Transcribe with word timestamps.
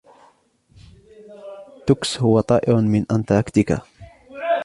تُكس 1.87 2.21
هو 2.21 2.39
طائر 2.39 2.77
من 2.81 3.05
أنتاركتيكا. 3.11 3.81